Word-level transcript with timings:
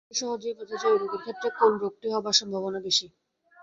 এভাবে 0.03 0.19
সহজেই 0.19 0.57
বোঝা 0.59 0.77
যায় 0.81 0.93
এই 0.93 0.99
রোগীর 1.01 1.21
ক্ষেত্রে 1.23 1.49
কোন 1.59 1.71
রোগটি 1.81 2.07
হবার 2.15 2.35
সম্ভাবনা 2.39 2.79
বেশী। 2.85 3.07